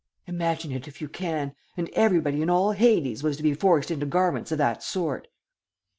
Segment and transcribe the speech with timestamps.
[0.25, 4.07] Imagine it if you can and everybody in all Hades was to be forced into
[4.07, 5.27] garments of that sort!"